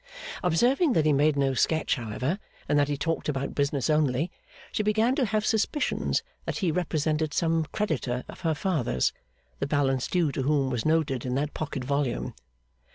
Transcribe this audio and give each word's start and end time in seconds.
Observing 0.41 0.93
that 0.93 1.05
he 1.05 1.13
made 1.13 1.37
no 1.37 1.53
sketch, 1.53 1.93
however, 1.93 2.39
and 2.67 2.79
that 2.79 2.87
he 2.87 2.97
talked 2.97 3.29
about 3.29 3.53
business 3.53 3.87
only, 3.87 4.31
she 4.71 4.81
began 4.81 5.13
to 5.15 5.25
have 5.27 5.45
suspicions 5.45 6.23
that 6.47 6.57
he 6.57 6.71
represented 6.71 7.35
some 7.35 7.65
creditor 7.65 8.23
of 8.27 8.39
her 8.41 8.55
father's, 8.55 9.13
the 9.59 9.67
balance 9.67 10.07
due 10.07 10.31
to 10.31 10.41
whom 10.41 10.71
was 10.71 10.85
noted 10.87 11.23
in 11.23 11.35
that 11.35 11.53
pocket 11.53 11.83
volume. 11.83 12.33